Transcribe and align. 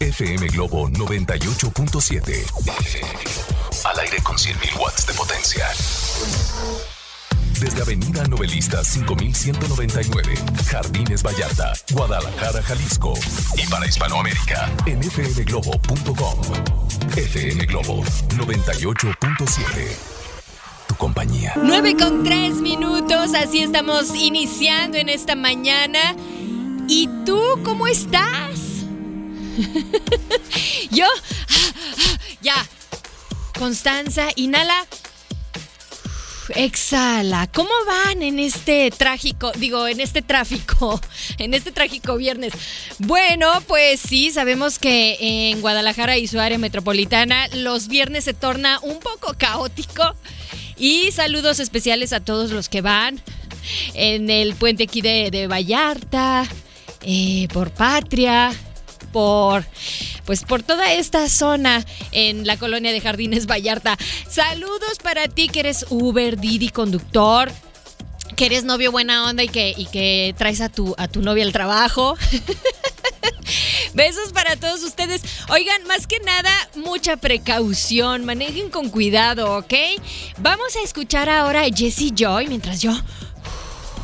FM 0.00 0.46
Globo 0.48 0.88
98.7. 0.88 2.32
Al 3.84 3.98
aire 4.00 4.16
con 4.22 4.34
100.000 4.34 4.80
watts 4.80 5.06
de 5.06 5.12
potencia. 5.12 5.68
Desde 7.60 7.82
Avenida 7.82 8.24
Novelista 8.24 8.82
5199, 8.82 10.34
Jardines 10.70 11.22
Vallarta, 11.22 11.74
Guadalajara, 11.92 12.62
Jalisco. 12.62 13.12
Y 13.58 13.66
para 13.66 13.86
Hispanoamérica, 13.86 14.70
en 14.86 15.02
fmglobo.com. 15.02 16.40
FM 17.14 17.66
Globo 17.66 18.02
98.7. 18.38 19.64
Tu 20.88 20.94
compañía. 20.94 21.52
9 21.62 21.96
con 21.98 22.24
3 22.24 22.54
minutos, 22.62 23.34
así 23.34 23.60
estamos 23.60 24.14
iniciando 24.14 24.96
en 24.96 25.10
esta 25.10 25.36
mañana. 25.36 26.16
¿Y 26.88 27.06
tú 27.26 27.38
cómo 27.62 27.86
estás? 27.86 28.69
Yo, 30.90 31.06
ya. 32.42 32.54
Constanza, 33.58 34.28
inhala. 34.36 34.86
Exhala. 36.54 37.46
¿Cómo 37.52 37.70
van 37.86 38.22
en 38.22 38.38
este 38.38 38.90
trágico, 38.90 39.52
digo, 39.52 39.86
en 39.86 40.00
este 40.00 40.22
tráfico, 40.22 41.00
en 41.38 41.54
este 41.54 41.70
trágico 41.72 42.16
viernes? 42.16 42.52
Bueno, 42.98 43.48
pues 43.66 44.00
sí, 44.00 44.30
sabemos 44.30 44.78
que 44.78 45.50
en 45.50 45.60
Guadalajara 45.60 46.16
y 46.16 46.26
su 46.26 46.40
área 46.40 46.58
metropolitana 46.58 47.48
los 47.48 47.88
viernes 47.88 48.24
se 48.24 48.34
torna 48.34 48.80
un 48.80 48.98
poco 48.98 49.34
caótico. 49.36 50.14
Y 50.76 51.12
saludos 51.12 51.60
especiales 51.60 52.12
a 52.12 52.20
todos 52.20 52.50
los 52.50 52.68
que 52.70 52.80
van 52.80 53.20
en 53.94 54.30
el 54.30 54.54
puente 54.54 54.84
aquí 54.84 55.02
de, 55.02 55.46
Vallarta, 55.46 56.48
eh, 57.02 57.46
por 57.52 57.70
Patria, 57.70 58.50
por 59.12 59.64
pues 60.24 60.44
por 60.44 60.62
toda 60.62 60.92
esta 60.92 61.28
zona 61.28 61.84
en 62.12 62.46
la 62.46 62.56
colonia 62.56 62.92
de 62.92 63.00
Jardines 63.00 63.46
Vallarta. 63.46 63.98
Saludos 64.28 64.98
para 65.02 65.28
ti 65.28 65.48
que 65.48 65.60
eres 65.60 65.86
Uber, 65.90 66.38
Didi, 66.38 66.70
conductor. 66.70 67.50
Que 68.36 68.46
eres 68.46 68.62
novio 68.62 68.92
buena 68.92 69.28
onda 69.28 69.42
y 69.42 69.48
que, 69.48 69.74
y 69.76 69.86
que 69.86 70.34
traes 70.38 70.60
a 70.60 70.68
tu, 70.68 70.94
a 70.98 71.08
tu 71.08 71.20
novia 71.20 71.42
al 71.44 71.52
trabajo. 71.52 72.16
Besos 73.94 74.32
para 74.32 74.54
todos 74.54 74.84
ustedes. 74.84 75.22
Oigan, 75.48 75.84
más 75.88 76.06
que 76.06 76.20
nada, 76.20 76.50
mucha 76.76 77.16
precaución. 77.16 78.24
Manejen 78.24 78.70
con 78.70 78.88
cuidado, 78.88 79.58
¿ok? 79.58 79.74
Vamos 80.38 80.76
a 80.76 80.82
escuchar 80.84 81.28
ahora 81.28 81.62
a 81.62 81.76
Jessie 81.76 82.12
Joy 82.14 82.46
mientras 82.46 82.80
yo 82.80 82.92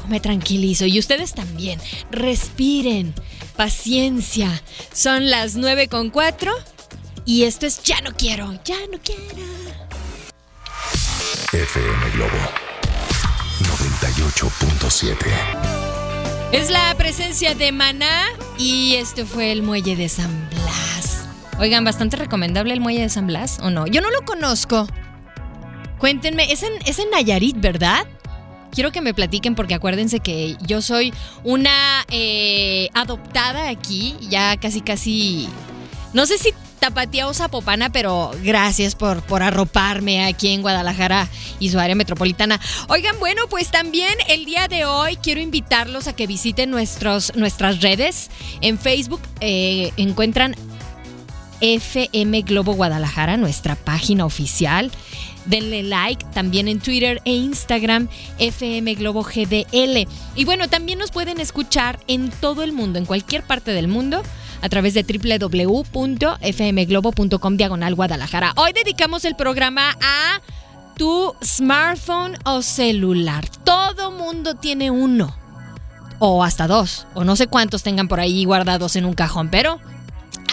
me 0.08 0.20
tranquilizo. 0.20 0.86
Y 0.86 0.98
ustedes 0.98 1.32
también. 1.32 1.80
Respiren. 2.10 3.14
Paciencia. 3.56 4.62
Son 4.92 5.30
las 5.30 5.56
9 5.56 5.88
con 5.88 6.10
4 6.10 6.52
y 7.24 7.44
esto 7.44 7.66
es 7.66 7.82
Ya 7.82 8.00
no 8.02 8.12
quiero, 8.12 8.52
ya 8.64 8.76
no 8.92 8.98
quiero. 9.02 9.22
FM 11.52 12.10
Globo 12.10 12.36
98.7. 13.60 15.16
Es 16.52 16.70
la 16.70 16.94
presencia 16.96 17.54
de 17.54 17.72
Maná 17.72 18.26
y 18.58 18.94
este 18.96 19.24
fue 19.24 19.52
el 19.52 19.62
muelle 19.62 19.96
de 19.96 20.08
San 20.08 20.48
Blas. 20.50 21.26
Oigan, 21.58 21.84
bastante 21.84 22.16
recomendable 22.16 22.74
el 22.74 22.80
muelle 22.80 23.00
de 23.02 23.08
San 23.08 23.26
Blas, 23.26 23.58
¿o 23.62 23.70
no? 23.70 23.86
Yo 23.86 24.02
no 24.02 24.10
lo 24.10 24.22
conozco. 24.24 24.86
Cuéntenme, 25.98 26.52
es 26.52 26.62
en, 26.62 26.72
es 26.84 26.98
en 26.98 27.10
Nayarit, 27.10 27.58
¿verdad? 27.58 28.06
Quiero 28.72 28.92
que 28.92 29.00
me 29.00 29.14
platiquen 29.14 29.54
porque 29.54 29.74
acuérdense 29.74 30.20
que 30.20 30.56
yo 30.60 30.82
soy 30.82 31.12
una 31.44 32.04
eh, 32.10 32.88
adoptada 32.94 33.68
aquí, 33.68 34.16
ya 34.28 34.56
casi 34.56 34.80
casi, 34.80 35.48
no 36.12 36.26
sé 36.26 36.38
si 36.38 36.52
tapatía 36.78 37.26
o 37.26 37.34
zapopana, 37.34 37.90
pero 37.90 38.30
gracias 38.42 38.94
por, 38.94 39.22
por 39.22 39.42
arroparme 39.42 40.24
aquí 40.24 40.48
en 40.48 40.62
Guadalajara 40.62 41.28
y 41.58 41.70
su 41.70 41.78
área 41.78 41.94
metropolitana. 41.96 42.60
Oigan, 42.88 43.18
bueno, 43.18 43.42
pues 43.48 43.70
también 43.70 44.14
el 44.28 44.44
día 44.44 44.68
de 44.68 44.84
hoy 44.84 45.16
quiero 45.16 45.40
invitarlos 45.40 46.06
a 46.06 46.14
que 46.14 46.26
visiten 46.26 46.70
nuestros, 46.70 47.34
nuestras 47.34 47.80
redes. 47.80 48.30
En 48.60 48.78
Facebook 48.78 49.20
eh, 49.40 49.92
encuentran 49.96 50.54
FM 51.60 52.42
Globo 52.42 52.74
Guadalajara, 52.74 53.36
nuestra 53.36 53.74
página 53.76 54.24
oficial. 54.24 54.90
Denle 55.46 55.82
like 55.82 56.24
también 56.34 56.68
en 56.68 56.80
Twitter 56.80 57.22
e 57.24 57.32
Instagram 57.32 58.08
FM 58.38 58.94
Globo 58.94 59.22
GDL. 59.22 60.06
Y 60.34 60.44
bueno, 60.44 60.68
también 60.68 60.98
nos 60.98 61.10
pueden 61.10 61.40
escuchar 61.40 61.98
en 62.08 62.30
todo 62.30 62.62
el 62.62 62.72
mundo, 62.72 62.98
en 62.98 63.06
cualquier 63.06 63.44
parte 63.44 63.70
del 63.72 63.88
mundo 63.88 64.22
a 64.62 64.68
través 64.68 64.94
de 64.94 65.04
www.fmglobo.com 65.04 67.56
diagonal 67.56 67.94
Guadalajara. 67.94 68.52
Hoy 68.56 68.72
dedicamos 68.72 69.24
el 69.24 69.36
programa 69.36 69.96
a 70.02 70.40
tu 70.96 71.34
smartphone 71.44 72.36
o 72.44 72.62
celular. 72.62 73.48
Todo 73.64 74.10
mundo 74.10 74.54
tiene 74.54 74.90
uno. 74.90 75.36
O 76.18 76.42
hasta 76.42 76.66
dos. 76.66 77.06
O 77.14 77.24
no 77.24 77.36
sé 77.36 77.46
cuántos 77.46 77.82
tengan 77.82 78.08
por 78.08 78.18
ahí 78.18 78.44
guardados 78.44 78.96
en 78.96 79.04
un 79.04 79.12
cajón. 79.12 79.50
Pero 79.50 79.78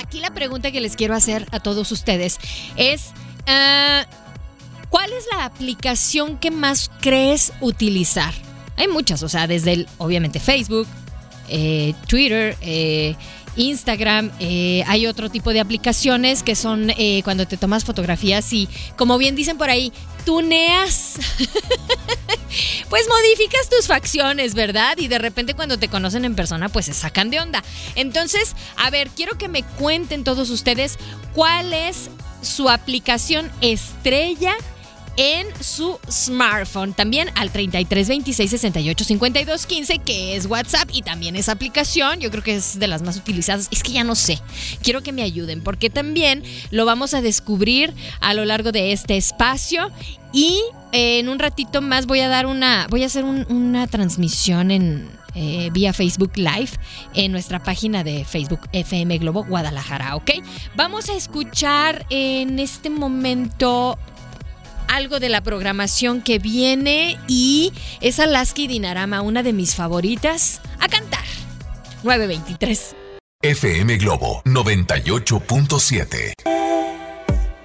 aquí 0.01 0.19
la 0.19 0.33
pregunta 0.33 0.71
que 0.71 0.81
les 0.81 0.95
quiero 0.95 1.15
hacer 1.15 1.47
a 1.51 1.59
todos 1.59 1.91
ustedes 1.91 2.39
es... 2.75 3.11
ah, 3.47 4.05
¿Cuál 4.93 5.11
es 5.11 5.25
la 5.35 5.45
aplicación 5.45 6.37
que 6.37 6.51
más 6.51 6.91
crees 7.01 7.51
utilizar? 7.61 8.31
Hay 8.77 8.87
muchas, 8.87 9.23
o 9.23 9.27
sea, 9.27 9.47
desde 9.47 9.87
obviamente 9.97 10.39
Facebook, 10.39 10.87
eh, 11.49 11.95
Twitter, 12.05 12.55
eh, 12.61 13.15
Instagram, 13.55 14.29
eh, 14.39 14.83
hay 14.85 15.07
otro 15.07 15.31
tipo 15.31 15.51
de 15.51 15.61
aplicaciones 15.61 16.43
que 16.43 16.55
son 16.55 16.91
cuando 17.23 17.47
te 17.47 17.57
tomas 17.57 17.85
fotografías 17.85 18.53
y, 18.53 18.69
como 18.95 19.17
bien 19.17 19.35
dicen 19.35 19.57
por 19.57 19.71
ahí, 19.71 19.91
tuneas. 20.27 21.15
pues 22.89 23.07
modificas 23.09 23.69
tus 23.71 23.87
facciones, 23.87 24.53
¿verdad? 24.53 24.95
Y 24.99 25.07
de 25.07 25.17
repente 25.17 25.55
cuando 25.55 25.79
te 25.79 25.87
conocen 25.87 26.23
en 26.23 26.35
persona, 26.35 26.69
pues 26.69 26.85
se 26.85 26.93
sacan 26.93 27.31
de 27.31 27.39
onda. 27.39 27.63
Entonces, 27.95 28.55
a 28.77 28.91
ver, 28.91 29.09
quiero 29.09 29.39
que 29.39 29.47
me 29.47 29.63
cuenten 29.63 30.23
todos 30.23 30.51
ustedes 30.51 30.99
cuál 31.33 31.73
es 31.73 32.11
su 32.43 32.69
aplicación 32.69 33.49
estrella 33.61 34.53
en 35.17 35.47
su 35.63 35.99
smartphone. 36.09 36.93
También 36.93 37.29
al 37.35 37.51
33 37.51 38.07
26 38.07 38.49
68 38.49 39.03
52 39.03 39.65
15, 39.65 39.99
que 39.99 40.35
es 40.35 40.45
WhatsApp 40.45 40.89
y 40.91 41.01
también 41.01 41.35
es 41.35 41.49
aplicación. 41.49 42.19
Yo 42.19 42.31
creo 42.31 42.43
que 42.43 42.55
es 42.55 42.79
de 42.79 42.87
las 42.87 43.01
más 43.01 43.17
utilizadas. 43.17 43.67
Es 43.71 43.83
que 43.83 43.91
ya 43.91 44.03
no 44.03 44.15
sé. 44.15 44.39
Quiero 44.81 45.01
que 45.03 45.11
me 45.11 45.21
ayuden 45.23 45.61
porque 45.61 45.89
también 45.89 46.43
lo 46.71 46.85
vamos 46.85 47.13
a 47.13 47.21
descubrir 47.21 47.93
a 48.21 48.33
lo 48.33 48.45
largo 48.45 48.71
de 48.71 48.91
este 48.91 49.17
espacio. 49.17 49.91
Y 50.31 50.59
eh, 50.91 51.19
en 51.19 51.29
un 51.29 51.37
ratito 51.39 51.81
más 51.81 52.05
voy 52.07 52.21
a 52.21 52.27
dar 52.27 52.45
una. 52.47 52.87
Voy 52.89 53.03
a 53.03 53.05
hacer 53.07 53.23
un- 53.23 53.45
una 53.49 53.87
transmisión 53.87 54.71
en. 54.71 55.09
eh, 55.35 55.69
vía 55.73 55.93
Facebook 55.93 56.33
Live 56.35 56.69
en 57.15 57.31
nuestra 57.31 57.57
página 57.63 58.03
de 58.03 58.23
Facebook 58.23 58.69
FM 58.71 59.17
Globo 59.17 59.43
Guadalajara, 59.43 60.15
¿ok? 60.15 60.29
Vamos 60.75 61.09
a 61.09 61.15
escuchar 61.15 62.05
en 62.11 62.59
este 62.59 62.91
momento 62.91 63.97
algo 64.93 65.19
de 65.19 65.27
la 65.27 65.41
programación 65.41 66.21
que 66.21 66.37
viene 66.37 67.17
y 67.27 67.73
es 67.99 68.19
Alaska 68.19 68.61
Dinarama, 68.61 69.21
una 69.21 69.41
de 69.41 69.51
mis 69.51 69.73
favoritas, 69.73 70.61
a 70.79 70.87
cantar. 70.87 71.25
923. 72.03 72.95
FM 73.41 73.97
Globo 73.97 74.43
98.7. 74.45 76.33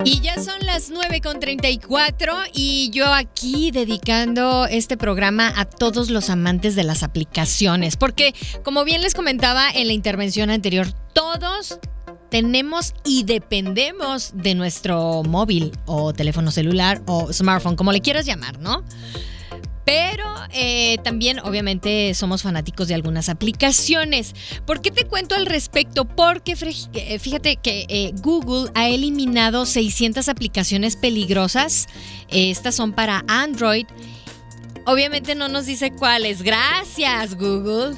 Y 0.05 0.21
ya 0.21 0.37
son 0.43 0.65
las 0.65 0.91
9.34 0.91 2.51
y 2.55 2.89
yo 2.91 3.13
aquí 3.13 3.73
dedicando 3.73 4.67
este 4.67 4.97
programa 4.97 5.53
a 5.55 5.67
todos 5.67 6.09
los 6.09 6.31
amantes 6.31 6.77
de 6.77 6.85
las 6.85 7.03
aplicaciones, 7.03 7.99
porque 7.99 8.35
como 8.63 8.85
bien 8.85 9.03
les 9.03 9.13
comentaba 9.13 9.69
en 9.71 9.89
la 9.89 9.93
intervención 9.93 10.49
anterior, 10.49 10.87
todos 11.13 11.79
tenemos 12.31 12.95
y 13.05 13.25
dependemos 13.25 14.33
de 14.35 14.55
nuestro 14.55 15.23
móvil 15.23 15.73
o 15.87 16.13
teléfono 16.13 16.51
celular 16.51 17.03
o 17.07 17.33
smartphone, 17.33 17.77
como 17.77 17.93
le 17.93 18.01
quieras 18.01 18.27
llamar, 18.27 18.59
¿no? 18.59 18.85
Pero 19.89 20.25
eh, 20.53 20.99
también, 21.03 21.39
obviamente, 21.41 22.13
somos 22.13 22.43
fanáticos 22.43 22.89
de 22.89 22.95
algunas 22.95 23.31
aplicaciones. 23.31 24.35
¿Por 24.67 24.83
qué 24.83 24.91
te 24.91 25.07
cuento 25.07 25.35
al 25.35 25.47
respecto? 25.47 26.05
Porque 26.05 26.55
eh, 26.93 27.19
fíjate 27.19 27.57
que 27.57 27.87
eh, 27.89 28.13
Google 28.21 28.71
ha 28.75 28.91
eliminado 28.91 29.65
600 29.65 30.29
aplicaciones 30.29 30.97
peligrosas. 30.97 31.87
estas 32.29 32.75
son 32.75 32.93
para 32.93 33.25
Android. 33.29 33.87
Obviamente 34.88 35.35
no 35.35 35.49
nos 35.49 35.67
dice 35.67 35.90
cuáles. 35.90 36.40
Gracias, 36.40 37.37
Google. 37.37 37.94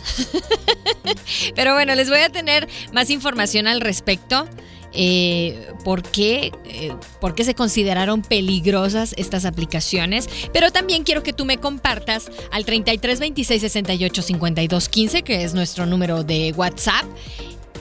Pero 1.54 1.74
bueno, 1.74 1.94
les 1.94 2.08
voy 2.08 2.18
a 2.18 2.30
tener 2.30 2.68
más 2.92 3.10
información 3.10 3.68
al 3.68 3.80
respecto. 3.80 4.48
Eh, 4.92 5.68
por, 5.84 6.02
qué, 6.02 6.50
eh, 6.64 6.92
por 7.20 7.36
qué 7.36 7.44
se 7.44 7.54
consideraron 7.54 8.22
peligrosas 8.22 9.14
estas 9.16 9.44
aplicaciones, 9.44 10.28
pero 10.52 10.72
también 10.72 11.04
quiero 11.04 11.22
que 11.22 11.32
tú 11.32 11.44
me 11.44 11.58
compartas 11.58 12.28
al 12.50 12.64
33 12.64 13.20
26 13.20 13.60
68 13.60 14.22
52 14.22 14.88
15, 14.88 15.22
que 15.22 15.44
es 15.44 15.54
nuestro 15.54 15.86
número 15.86 16.24
de 16.24 16.52
WhatsApp. 16.56 17.04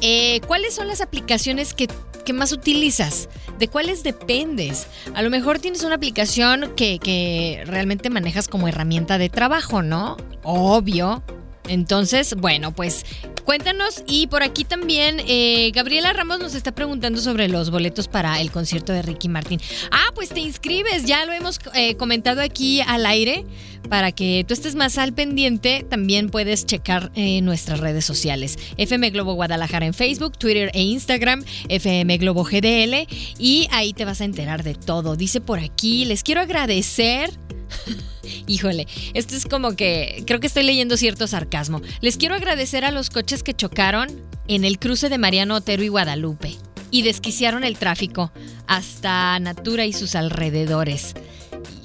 Eh, 0.01 0.39
¿Cuáles 0.47 0.75
son 0.75 0.87
las 0.87 1.01
aplicaciones 1.01 1.73
que, 1.73 1.87
que, 2.23 2.33
más 2.33 2.51
utilizas? 2.51 3.29
¿De 3.57 3.67
cuáles 3.67 4.03
dependes? 4.03 4.87
A 5.13 5.21
lo 5.21 5.29
mejor 5.29 5.59
tienes 5.59 5.83
una 5.83 5.95
aplicación 5.95 6.73
que, 6.75 6.99
que 6.99 7.63
realmente 7.65 8.09
manejas 8.09 8.47
como 8.47 8.67
herramienta 8.67 9.17
de 9.17 9.29
trabajo, 9.29 9.81
¿no? 9.81 10.17
Obvio. 10.43 11.23
Entonces, 11.69 12.35
bueno, 12.35 12.73
pues 12.73 13.05
Cuéntanos 13.49 14.03
y 14.05 14.27
por 14.27 14.43
aquí 14.43 14.63
también 14.63 15.17
eh, 15.27 15.71
Gabriela 15.73 16.13
Ramos 16.13 16.39
nos 16.39 16.53
está 16.53 16.71
preguntando 16.71 17.19
sobre 17.19 17.47
los 17.47 17.71
boletos 17.71 18.07
para 18.07 18.39
el 18.41 18.51
concierto 18.51 18.93
de 18.93 19.01
Ricky 19.01 19.27
Martín. 19.27 19.59
Ah, 19.89 20.11
pues 20.13 20.29
te 20.29 20.39
inscribes, 20.39 21.05
ya 21.05 21.25
lo 21.25 21.33
hemos 21.33 21.59
eh, 21.73 21.95
comentado 21.95 22.41
aquí 22.41 22.79
al 22.81 23.07
aire. 23.07 23.47
Para 23.89 24.11
que 24.11 24.45
tú 24.47 24.53
estés 24.53 24.75
más 24.75 24.99
al 24.99 25.13
pendiente, 25.13 25.83
también 25.89 26.29
puedes 26.29 26.67
checar 26.67 27.11
eh, 27.15 27.41
nuestras 27.41 27.79
redes 27.79 28.05
sociales. 28.05 28.59
FM 28.77 29.09
Globo 29.09 29.33
Guadalajara 29.33 29.87
en 29.87 29.95
Facebook, 29.95 30.37
Twitter 30.37 30.69
e 30.75 30.83
Instagram, 30.83 31.43
FM 31.69 32.19
Globo 32.19 32.43
GDL 32.43 33.07
y 33.39 33.67
ahí 33.71 33.93
te 33.93 34.05
vas 34.05 34.21
a 34.21 34.25
enterar 34.25 34.61
de 34.61 34.75
todo. 34.75 35.15
Dice 35.15 35.41
por 35.41 35.57
aquí, 35.57 36.05
les 36.05 36.21
quiero 36.21 36.41
agradecer 36.41 37.31
Híjole, 38.47 38.87
esto 39.13 39.35
es 39.35 39.45
como 39.45 39.75
que 39.75 40.23
creo 40.25 40.39
que 40.39 40.47
estoy 40.47 40.63
leyendo 40.63 40.97
cierto 40.97 41.27
sarcasmo. 41.27 41.81
Les 42.01 42.17
quiero 42.17 42.35
agradecer 42.35 42.85
a 42.85 42.91
los 42.91 43.09
coches 43.09 43.43
que 43.43 43.53
chocaron 43.53 44.09
en 44.47 44.65
el 44.65 44.79
cruce 44.79 45.09
de 45.09 45.17
Mariano 45.17 45.55
Otero 45.55 45.83
y 45.83 45.87
Guadalupe 45.87 46.57
y 46.91 47.03
desquiciaron 47.03 47.63
el 47.63 47.77
tráfico 47.77 48.31
hasta 48.67 49.39
Natura 49.39 49.85
y 49.85 49.93
sus 49.93 50.15
alrededores. 50.15 51.13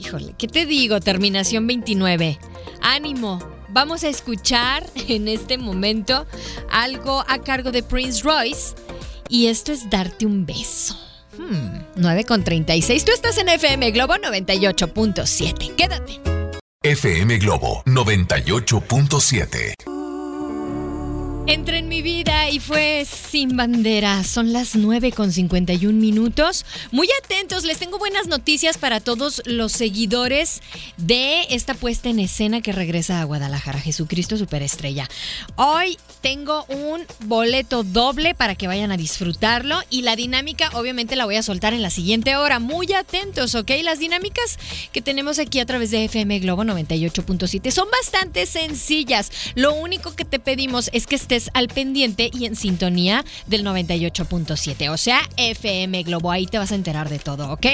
Híjole, 0.00 0.34
¿qué 0.38 0.48
te 0.48 0.66
digo? 0.66 1.00
Terminación 1.00 1.66
29. 1.66 2.38
Ánimo, 2.80 3.38
vamos 3.70 4.04
a 4.04 4.08
escuchar 4.08 4.86
en 5.08 5.28
este 5.28 5.58
momento 5.58 6.26
algo 6.70 7.24
a 7.28 7.38
cargo 7.42 7.70
de 7.70 7.82
Prince 7.82 8.22
Royce 8.22 8.74
y 9.28 9.46
esto 9.46 9.72
es 9.72 9.88
darte 9.90 10.26
un 10.26 10.46
beso. 10.46 10.98
9 11.96 12.22
hmm, 12.22 12.26
con 12.26 12.44
36. 12.44 13.04
Tú 13.04 13.12
estás 13.12 13.38
en 13.38 13.48
FM 13.48 13.90
Globo 13.92 14.14
98.7. 14.14 15.74
Quédate. 15.74 16.20
FM 16.82 17.38
Globo 17.38 17.82
98.7. 17.86 19.93
Entré 21.46 21.76
en 21.76 21.88
mi 21.88 22.00
vida 22.00 22.48
y 22.48 22.58
fue 22.58 23.04
sin 23.04 23.54
bandera. 23.54 24.24
Son 24.24 24.54
las 24.54 24.76
9 24.76 25.12
con 25.12 25.30
51 25.30 25.92
minutos. 25.92 26.64
Muy 26.90 27.06
atentos, 27.22 27.64
les 27.64 27.78
tengo 27.78 27.98
buenas 27.98 28.28
noticias 28.28 28.78
para 28.78 29.00
todos 29.00 29.42
los 29.44 29.72
seguidores 29.72 30.62
de 30.96 31.42
esta 31.50 31.74
puesta 31.74 32.08
en 32.08 32.20
escena 32.20 32.62
que 32.62 32.72
regresa 32.72 33.20
a 33.20 33.24
Guadalajara, 33.24 33.78
Jesucristo 33.78 34.38
Superestrella. 34.38 35.06
Hoy 35.56 35.98
tengo 36.22 36.64
un 36.70 37.02
boleto 37.26 37.84
doble 37.84 38.34
para 38.34 38.54
que 38.54 38.66
vayan 38.66 38.90
a 38.90 38.96
disfrutarlo 38.96 39.78
y 39.90 40.00
la 40.00 40.16
dinámica 40.16 40.70
obviamente 40.72 41.14
la 41.14 41.26
voy 41.26 41.36
a 41.36 41.42
soltar 41.42 41.74
en 41.74 41.82
la 41.82 41.90
siguiente 41.90 42.36
hora. 42.36 42.58
Muy 42.58 42.90
atentos, 42.94 43.54
¿ok? 43.54 43.70
Las 43.82 43.98
dinámicas 43.98 44.58
que 44.92 45.02
tenemos 45.02 45.38
aquí 45.38 45.60
a 45.60 45.66
través 45.66 45.90
de 45.90 46.04
FM 46.06 46.38
Globo 46.38 46.64
98.7 46.64 47.70
son 47.70 47.88
bastante 47.90 48.46
sencillas. 48.46 49.30
Lo 49.54 49.74
único 49.74 50.16
que 50.16 50.24
te 50.24 50.38
pedimos 50.38 50.88
es 50.94 51.06
que 51.06 51.16
estés 51.16 51.33
al 51.52 51.68
pendiente 51.68 52.30
y 52.32 52.46
en 52.46 52.56
sintonía 52.56 53.24
del 53.46 53.64
98.7, 53.64 54.90
o 54.90 54.96
sea, 54.96 55.20
FM 55.36 56.02
Globo, 56.04 56.30
ahí 56.30 56.46
te 56.46 56.58
vas 56.58 56.72
a 56.72 56.74
enterar 56.74 57.08
de 57.08 57.18
todo, 57.18 57.52
¿ok? 57.52 57.66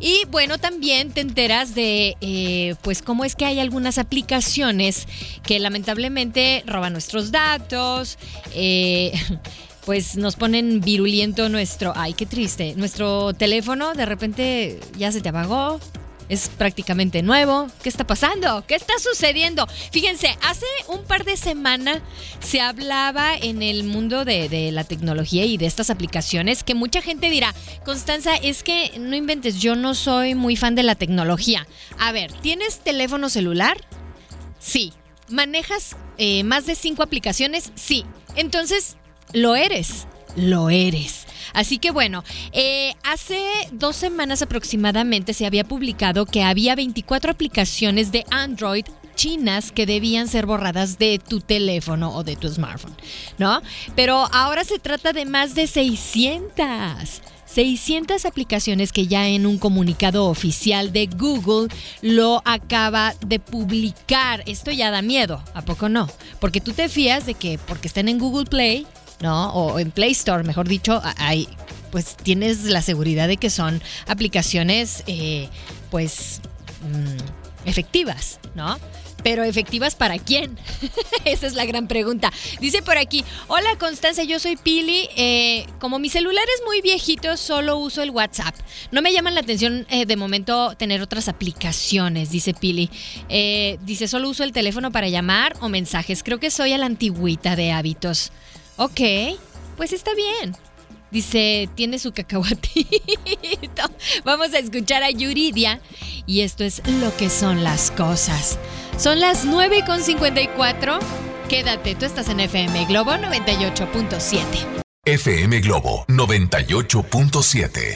Y 0.00 0.24
bueno, 0.30 0.58
también 0.58 1.10
te 1.10 1.20
enteras 1.20 1.74
de, 1.74 2.16
eh, 2.20 2.74
pues, 2.82 3.02
cómo 3.02 3.24
es 3.24 3.36
que 3.36 3.44
hay 3.44 3.60
algunas 3.60 3.98
aplicaciones 3.98 5.06
que 5.42 5.58
lamentablemente 5.58 6.62
roban 6.66 6.92
nuestros 6.92 7.30
datos, 7.30 8.18
eh, 8.54 9.12
pues 9.84 10.16
nos 10.16 10.36
ponen 10.36 10.80
viruliento 10.80 11.48
nuestro, 11.48 11.92
ay, 11.96 12.14
qué 12.14 12.26
triste, 12.26 12.74
nuestro 12.76 13.34
teléfono 13.34 13.94
de 13.94 14.06
repente 14.06 14.80
ya 14.96 15.12
se 15.12 15.20
te 15.20 15.28
apagó, 15.28 15.80
es 16.32 16.48
prácticamente 16.48 17.22
nuevo. 17.22 17.66
¿Qué 17.82 17.90
está 17.90 18.06
pasando? 18.06 18.64
¿Qué 18.66 18.74
está 18.74 18.94
sucediendo? 18.98 19.66
Fíjense, 19.90 20.34
hace 20.40 20.64
un 20.88 21.04
par 21.04 21.24
de 21.24 21.36
semanas 21.36 22.00
se 22.40 22.62
hablaba 22.62 23.34
en 23.36 23.62
el 23.62 23.84
mundo 23.84 24.24
de, 24.24 24.70
la 24.72 24.84
tecnología 24.84 25.44
y 25.44 25.58
de 25.58 25.66
estas 25.66 25.90
aplicaciones 25.90 26.64
que 26.64 26.74
mucha 26.74 27.02
gente 27.02 27.28
dirá, 27.28 27.54
Constanza, 27.84 28.34
es 28.36 28.62
que 28.62 28.92
no 28.98 29.14
inventes, 29.14 29.60
yo 29.60 29.76
no 29.76 29.94
soy 29.94 30.34
muy 30.34 30.56
fan 30.56 30.74
de 30.74 30.82
la 30.82 30.94
tecnología. 30.94 31.66
A 31.98 32.12
ver, 32.12 32.32
¿tienes 32.32 32.80
teléfono 32.80 33.28
celular? 33.28 33.76
Sí. 34.58 34.94
¿Manejas 35.28 35.96
eh, 36.16 36.44
más 36.44 36.64
de 36.64 36.74
cinco 36.74 37.02
aplicaciones? 37.02 37.72
Sí. 37.74 38.06
Entonces, 38.36 38.96
lo 39.34 39.54
eres. 39.54 40.06
Lo 40.34 40.70
eres. 40.70 41.26
Así 41.52 41.78
que 41.78 41.90
bueno, 41.90 42.24
eh, 42.52 42.94
hace 43.04 43.40
dos 43.72 43.96
semanas 43.96 44.42
aproximadamente 44.42 45.34
se 45.34 45.46
había 45.46 45.64
publicado 45.64 46.26
que 46.26 46.42
había 46.42 46.74
24 46.74 47.32
aplicaciones 47.32 48.12
de 48.12 48.24
Android 48.30 48.84
chinas 49.14 49.72
que 49.72 49.86
debían 49.86 50.28
ser 50.28 50.46
borradas 50.46 50.98
de 50.98 51.18
tu 51.18 51.40
teléfono 51.40 52.14
o 52.14 52.24
de 52.24 52.36
tu 52.36 52.48
smartphone, 52.48 52.96
¿no? 53.38 53.62
Pero 53.94 54.26
ahora 54.32 54.64
se 54.64 54.78
trata 54.78 55.12
de 55.12 55.26
más 55.26 55.54
de 55.54 55.66
600. 55.66 57.22
600 57.52 58.24
aplicaciones 58.24 58.92
que 58.92 59.06
ya 59.06 59.28
en 59.28 59.44
un 59.44 59.58
comunicado 59.58 60.26
oficial 60.26 60.90
de 60.90 61.06
Google 61.06 61.68
lo 62.00 62.40
acaba 62.46 63.14
de 63.26 63.40
publicar. 63.40 64.42
Esto 64.46 64.70
ya 64.70 64.90
da 64.90 65.02
miedo, 65.02 65.44
¿a 65.52 65.60
poco 65.60 65.90
no? 65.90 66.08
Porque 66.40 66.62
tú 66.62 66.72
te 66.72 66.88
fías 66.88 67.26
de 67.26 67.34
que 67.34 67.58
porque 67.58 67.88
estén 67.88 68.08
en 68.08 68.18
Google 68.18 68.46
Play 68.46 68.86
¿no? 69.22 69.50
O 69.52 69.78
en 69.78 69.90
Play 69.92 70.10
Store, 70.10 70.42
mejor 70.42 70.68
dicho, 70.68 71.00
hay, 71.16 71.48
pues 71.90 72.16
tienes 72.16 72.64
la 72.64 72.82
seguridad 72.82 73.28
de 73.28 73.38
que 73.38 73.48
son 73.48 73.80
aplicaciones, 74.06 75.04
eh, 75.06 75.48
pues, 75.90 76.40
mm, 76.82 77.68
efectivas, 77.68 78.40
¿no? 78.54 78.78
Pero 79.22 79.44
efectivas 79.44 79.94
para 79.94 80.18
quién? 80.18 80.58
Esa 81.24 81.46
es 81.46 81.54
la 81.54 81.64
gran 81.64 81.86
pregunta. 81.86 82.32
Dice 82.60 82.82
por 82.82 82.98
aquí, 82.98 83.24
hola 83.46 83.76
Constanza, 83.78 84.24
yo 84.24 84.40
soy 84.40 84.56
Pili. 84.56 85.08
Eh, 85.16 85.64
como 85.78 86.00
mi 86.00 86.08
celular 86.08 86.44
es 86.56 86.64
muy 86.66 86.80
viejito, 86.80 87.36
solo 87.36 87.76
uso 87.76 88.02
el 88.02 88.10
WhatsApp. 88.10 88.56
No 88.90 89.00
me 89.00 89.12
llaman 89.12 89.36
la 89.36 89.42
atención 89.42 89.86
eh, 89.90 90.06
de 90.06 90.16
momento 90.16 90.74
tener 90.76 91.00
otras 91.02 91.28
aplicaciones, 91.28 92.30
dice 92.30 92.52
Pili. 92.52 92.90
dice, 93.84 94.08
solo 94.08 94.28
uso 94.28 94.42
el 94.42 94.50
teléfono 94.50 94.90
para 94.90 95.08
llamar 95.08 95.54
o 95.60 95.68
mensajes. 95.68 96.24
Creo 96.24 96.40
que 96.40 96.50
soy 96.50 96.72
a 96.72 96.78
la 96.78 96.86
antigüita 96.86 97.54
de 97.54 97.70
hábitos. 97.70 98.32
Ok, 98.82 99.00
pues 99.76 99.92
está 99.92 100.12
bien. 100.12 100.56
Dice, 101.12 101.68
tiene 101.76 102.00
su 102.00 102.10
cacahuatito. 102.10 103.82
Vamos 104.24 104.52
a 104.54 104.58
escuchar 104.58 105.04
a 105.04 105.10
Yuridia. 105.10 105.80
Y 106.26 106.40
esto 106.40 106.64
es 106.64 106.82
lo 107.00 107.16
que 107.16 107.30
son 107.30 107.62
las 107.62 107.92
cosas. 107.92 108.58
Son 108.98 109.20
las 109.20 109.46
9.54. 109.46 110.98
Quédate, 111.48 111.94
tú 111.94 112.06
estás 112.06 112.28
en 112.28 112.40
FM 112.40 112.86
Globo 112.86 113.12
98.7. 113.12 114.42
FM 115.04 115.60
Globo 115.60 116.04
98.7. 116.08 117.94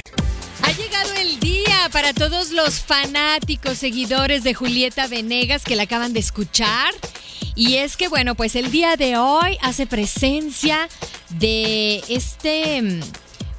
Ha 0.63 0.71
llegado 0.71 1.15
el 1.15 1.41
día 1.41 1.89
para 1.91 2.13
todos 2.13 2.53
los 2.53 2.79
fanáticos, 2.79 3.79
seguidores 3.79 4.45
de 4.45 4.55
Julieta 4.55 5.09
Venegas 5.09 5.65
que 5.65 5.75
la 5.75 5.83
acaban 5.83 6.13
de 6.13 6.21
escuchar. 6.21 6.95
Y 7.55 7.77
es 7.77 7.97
que, 7.97 8.09
bueno, 8.09 8.35
pues 8.35 8.55
el 8.55 8.71
día 8.71 8.97
de 8.97 9.17
hoy 9.17 9.57
hace 9.63 9.87
presencia 9.87 10.89
de 11.31 12.03
este, 12.09 13.01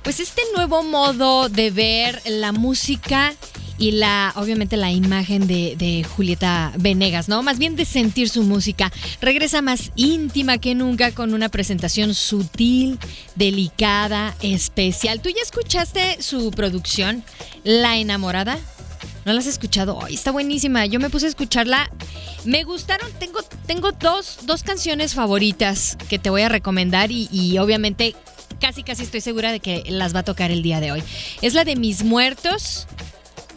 pues 0.03 0.19
este 0.19 0.41
nuevo 0.55 0.83
modo 0.83 1.49
de 1.49 1.71
ver 1.71 2.21
la 2.25 2.51
música 2.51 3.33
y 3.77 3.91
la, 3.91 4.33
obviamente 4.35 4.77
la 4.77 4.91
imagen 4.91 5.47
de, 5.47 5.75
de, 5.77 6.03
Julieta 6.03 6.73
Venegas, 6.77 7.29
¿no? 7.29 7.43
Más 7.43 7.59
bien 7.59 7.75
de 7.75 7.85
sentir 7.85 8.29
su 8.29 8.43
música. 8.43 8.91
Regresa 9.21 9.61
más 9.61 9.91
íntima 9.95 10.57
que 10.57 10.73
nunca 10.75 11.11
con 11.11 11.33
una 11.33 11.49
presentación 11.49 12.13
sutil, 12.15 12.97
delicada, 13.35 14.35
especial. 14.41 15.21
¿Tú 15.21 15.29
ya 15.29 15.41
escuchaste 15.43 16.21
su 16.21 16.51
producción, 16.51 17.23
La 17.63 17.97
Enamorada? 17.97 18.57
¿No 19.27 19.33
la 19.33 19.39
has 19.39 19.47
escuchado? 19.47 19.99
Ay, 20.01 20.15
está 20.15 20.31
buenísima. 20.31 20.85
Yo 20.85 21.01
me 21.01 21.09
puse 21.09 21.25
a 21.25 21.29
escucharla. 21.29 21.91
Me 22.45 22.63
gustaron. 22.63 23.11
Tengo, 23.19 23.41
tengo 23.65 23.91
dos, 23.91 24.39
dos 24.43 24.63
canciones 24.63 25.15
favoritas 25.15 25.97
que 26.07 26.17
te 26.17 26.29
voy 26.29 26.43
a 26.43 26.49
recomendar 26.49 27.11
y, 27.11 27.27
y 27.29 27.57
obviamente 27.57 28.15
casi 28.61 28.83
casi 28.83 29.03
estoy 29.03 29.19
segura 29.19 29.51
de 29.51 29.59
que 29.59 29.83
las 29.89 30.15
va 30.15 30.19
a 30.19 30.23
tocar 30.23 30.49
el 30.49 30.63
día 30.63 30.79
de 30.79 30.93
hoy. 30.93 31.03
Es 31.41 31.55
la 31.55 31.65
de 31.65 31.75
Mis 31.75 32.05
Muertos, 32.05 32.87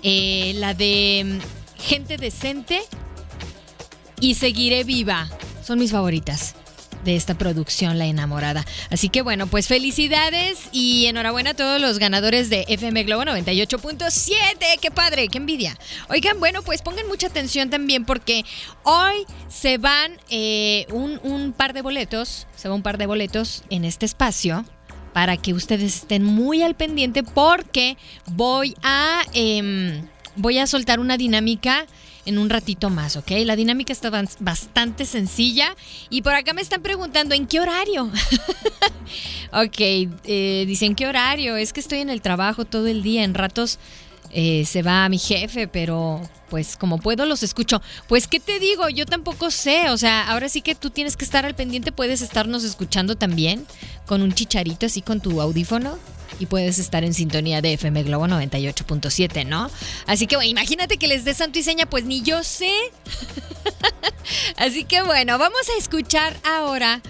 eh, 0.02 0.54
la 0.56 0.74
de 0.74 1.38
mm, 1.38 1.80
Gente 1.80 2.16
Decente 2.16 2.80
y 4.18 4.34
Seguiré 4.34 4.82
Viva. 4.82 5.30
Son 5.62 5.78
mis 5.78 5.92
favoritas 5.92 6.56
de 7.04 7.16
esta 7.16 7.36
producción 7.36 7.98
La 7.98 8.06
Enamorada. 8.06 8.64
Así 8.90 9.08
que 9.08 9.22
bueno, 9.22 9.46
pues 9.46 9.68
felicidades 9.68 10.68
y 10.72 11.06
enhorabuena 11.06 11.50
a 11.50 11.54
todos 11.54 11.80
los 11.80 11.98
ganadores 11.98 12.50
de 12.50 12.64
FM 12.68 13.04
Globo 13.04 13.22
98.7. 13.22 14.34
¡Qué 14.80 14.90
padre! 14.90 15.28
¡Qué 15.28 15.38
envidia! 15.38 15.76
Oigan, 16.08 16.38
bueno, 16.40 16.62
pues 16.62 16.82
pongan 16.82 17.06
mucha 17.08 17.26
atención 17.26 17.70
también 17.70 18.04
porque 18.04 18.44
hoy 18.82 19.26
se 19.48 19.78
van 19.78 20.12
eh, 20.30 20.86
un, 20.90 21.52
par 21.56 21.72
de 21.72 21.82
boletos, 21.82 22.46
se 22.56 22.68
va 22.68 22.74
un 22.74 22.82
par 22.82 22.98
de 22.98 23.06
boletos 23.06 23.64
en 23.70 23.84
este 23.84 24.06
espacio 24.06 24.64
para 25.12 25.36
que 25.36 25.54
ustedes 25.54 25.96
estén 25.96 26.24
muy 26.24 26.62
al 26.62 26.76
pendiente 26.76 27.22
porque 27.24 27.96
voy 28.26 28.76
a, 28.82 29.22
em, 29.32 30.06
voy 30.36 30.58
a 30.58 30.66
soltar 30.66 31.00
una 31.00 31.16
dinámica 31.16 31.86
en 32.26 32.38
un 32.38 32.50
ratito 32.50 32.90
más, 32.90 33.16
¿ok? 33.16 33.30
La 33.44 33.56
dinámica 33.56 33.92
está 33.92 34.10
bastante 34.40 35.04
sencilla 35.04 35.74
y 36.08 36.22
por 36.22 36.34
acá 36.34 36.52
me 36.52 36.62
están 36.62 36.82
preguntando 36.82 37.34
en 37.34 37.46
qué 37.46 37.60
horario. 37.60 38.10
ok, 39.52 39.78
eh, 39.78 40.64
dicen 40.66 40.94
qué 40.94 41.06
horario, 41.06 41.56
es 41.56 41.72
que 41.72 41.80
estoy 41.80 41.98
en 41.98 42.10
el 42.10 42.20
trabajo 42.20 42.64
todo 42.64 42.86
el 42.86 43.02
día, 43.02 43.24
en 43.24 43.34
ratos 43.34 43.78
eh, 44.32 44.64
se 44.64 44.82
va 44.82 45.08
mi 45.08 45.18
jefe, 45.18 45.68
pero 45.68 46.20
pues 46.48 46.76
como 46.76 46.98
puedo 46.98 47.26
los 47.26 47.42
escucho. 47.42 47.80
Pues 48.08 48.26
qué 48.26 48.40
te 48.40 48.58
digo, 48.58 48.88
yo 48.88 49.06
tampoco 49.06 49.50
sé, 49.50 49.90
o 49.90 49.96
sea, 49.96 50.28
ahora 50.28 50.48
sí 50.48 50.60
que 50.60 50.74
tú 50.74 50.90
tienes 50.90 51.16
que 51.16 51.24
estar 51.24 51.46
al 51.46 51.54
pendiente, 51.54 51.92
puedes 51.92 52.22
estarnos 52.22 52.64
escuchando 52.64 53.16
también 53.16 53.66
con 54.06 54.22
un 54.22 54.32
chicharito 54.32 54.86
así 54.86 55.02
con 55.02 55.20
tu 55.20 55.40
audífono 55.40 55.98
y 56.38 56.46
puedes 56.46 56.78
estar 56.78 57.04
en 57.04 57.14
sintonía 57.14 57.60
de 57.60 57.74
FM 57.74 58.02
Globo 58.02 58.26
98.7, 58.26 59.46
¿no? 59.46 59.70
Así 60.06 60.26
que 60.26 60.36
bueno, 60.36 60.50
imagínate 60.50 60.96
que 60.96 61.06
les 61.06 61.24
dé 61.24 61.34
santo 61.34 61.58
y 61.58 61.62
seña, 61.62 61.86
pues 61.86 62.04
ni 62.04 62.22
yo 62.22 62.42
sé. 62.42 62.72
así 64.56 64.84
que 64.84 65.02
bueno, 65.02 65.38
vamos 65.38 65.68
a 65.74 65.78
escuchar 65.78 66.36
ahora 66.44 67.02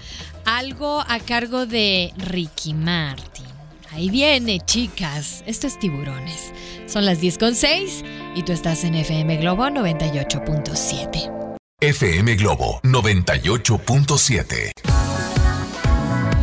algo 0.45 1.03
a 1.07 1.19
cargo 1.19 1.65
de 1.65 2.13
Ricky 2.17 2.73
Martin. 2.73 3.45
Ahí 3.91 4.09
viene, 4.09 4.59
chicas. 4.61 5.43
Esto 5.45 5.67
es 5.67 5.77
Tiburones. 5.77 6.53
Son 6.91 7.05
las 7.05 7.21
10.6 7.21 8.03
y 8.35 8.43
tú 8.43 8.51
estás 8.51 8.83
en 8.83 8.95
FM 8.95 9.37
Globo 9.37 9.63
98.7. 9.67 11.55
FM 11.79 12.35
Globo 12.35 12.81
98.7. 12.83 14.73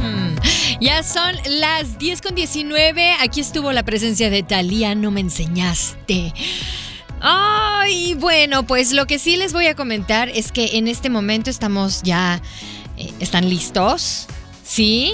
Mm, 0.00 0.36
ya 0.80 1.02
son 1.02 1.36
las 1.60 1.98
10 1.98 2.22
con 2.22 2.34
19. 2.34 3.16
Aquí 3.20 3.40
estuvo 3.40 3.72
la 3.72 3.82
presencia 3.82 4.30
de 4.30 4.42
Talía, 4.42 4.94
no 4.94 5.10
me 5.10 5.20
enseñaste. 5.20 6.32
Ay, 7.20 8.14
bueno, 8.14 8.62
pues 8.62 8.92
lo 8.92 9.04
que 9.06 9.18
sí 9.18 9.36
les 9.36 9.52
voy 9.52 9.66
a 9.66 9.74
comentar 9.74 10.30
es 10.30 10.50
que 10.50 10.78
en 10.78 10.88
este 10.88 11.10
momento 11.10 11.50
estamos 11.50 12.02
ya. 12.04 12.40
Eh, 12.96 13.12
¿Están 13.20 13.50
listos? 13.50 14.26
¿Sí? 14.64 15.12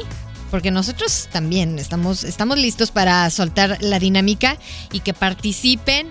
Porque 0.55 0.71
nosotros 0.71 1.29
también 1.33 1.81
estamos, 1.81 2.23
estamos 2.23 2.57
listos 2.59 2.93
para 2.93 3.29
soltar 3.31 3.77
la 3.81 3.99
dinámica 3.99 4.57
y 4.93 5.01
que 5.01 5.13
participen 5.13 6.07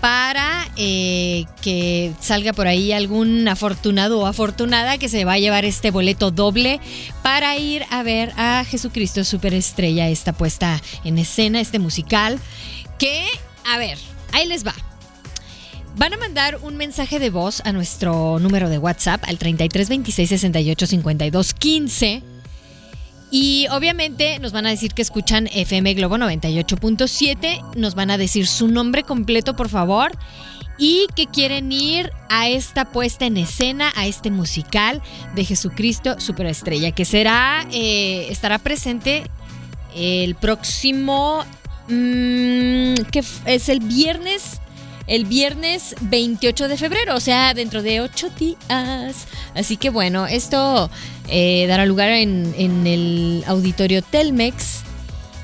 para 0.00 0.66
eh, 0.78 1.44
que 1.60 2.10
salga 2.22 2.54
por 2.54 2.68
ahí 2.68 2.94
algún 2.94 3.46
afortunado 3.48 4.18
o 4.18 4.24
afortunada 4.24 4.96
que 4.96 5.10
se 5.10 5.26
va 5.26 5.34
a 5.34 5.38
llevar 5.38 5.66
este 5.66 5.90
boleto 5.90 6.30
doble 6.30 6.80
para 7.22 7.54
ir 7.58 7.84
a 7.90 8.02
ver 8.02 8.32
a 8.38 8.64
Jesucristo 8.64 9.24
Superestrella, 9.24 10.08
esta 10.08 10.32
puesta 10.32 10.80
en 11.04 11.18
escena, 11.18 11.60
este 11.60 11.78
musical, 11.78 12.40
que, 12.98 13.26
a 13.66 13.76
ver, 13.76 13.98
ahí 14.32 14.46
les 14.46 14.66
va. 14.66 14.74
Van 15.98 16.14
a 16.14 16.16
mandar 16.16 16.60
un 16.62 16.78
mensaje 16.78 17.18
de 17.18 17.28
voz 17.28 17.60
a 17.66 17.72
nuestro 17.72 18.38
número 18.38 18.70
de 18.70 18.78
WhatsApp 18.78 19.22
al 19.26 19.36
33 19.36 19.90
26 19.90 20.30
68 20.30 20.86
52 20.86 21.52
15 21.52 22.39
y 23.30 23.66
obviamente 23.70 24.38
nos 24.40 24.52
van 24.52 24.66
a 24.66 24.70
decir 24.70 24.92
que 24.92 25.02
escuchan 25.02 25.48
FM 25.52 25.94
Globo 25.94 26.16
98.7, 26.16 27.76
nos 27.76 27.94
van 27.94 28.10
a 28.10 28.18
decir 28.18 28.46
su 28.46 28.68
nombre 28.68 29.04
completo, 29.04 29.54
por 29.54 29.68
favor, 29.68 30.12
y 30.78 31.06
que 31.14 31.26
quieren 31.26 31.70
ir 31.70 32.10
a 32.28 32.48
esta 32.48 32.90
puesta 32.90 33.26
en 33.26 33.36
escena, 33.36 33.92
a 33.96 34.06
este 34.06 34.30
musical 34.30 35.02
de 35.34 35.44
Jesucristo 35.44 36.18
Superestrella, 36.18 36.92
que 36.92 37.04
será, 37.04 37.66
eh, 37.70 38.26
estará 38.30 38.58
presente 38.58 39.24
el 39.94 40.34
próximo, 40.34 41.44
mm, 41.88 42.94
que 43.12 43.22
es 43.44 43.68
el 43.68 43.80
viernes 43.80 44.60
el 45.10 45.24
viernes 45.24 45.96
28 46.02 46.68
de 46.68 46.76
febrero, 46.76 47.16
o 47.16 47.20
sea, 47.20 47.52
dentro 47.52 47.82
de 47.82 48.00
ocho 48.00 48.30
días. 48.30 49.26
Así 49.56 49.76
que 49.76 49.90
bueno, 49.90 50.28
esto 50.28 50.88
eh, 51.28 51.66
dará 51.66 51.84
lugar 51.84 52.10
en, 52.10 52.54
el 52.86 53.44
auditorio 53.46 54.02
Telmex. 54.02 54.84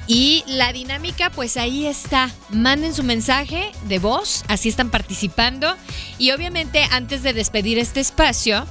Y 0.07 0.45
la 0.47 0.73
dinámica, 0.73 1.31
pues 1.31 1.57
ahí 1.57 1.85
está. 1.85 2.31
Manden 2.51 2.95
su 2.95 3.03
mensaje 3.03 3.73
de 3.89 3.99
voz, 3.99 4.45
así 4.47 4.69
están 4.69 4.89
participando. 4.89 5.75
Y 6.17 6.31
obviamente, 6.31 6.85
antes 6.93 7.25
de 7.25 7.33
despedir 7.33 7.81
este 7.81 7.99
espacio, 7.99 8.65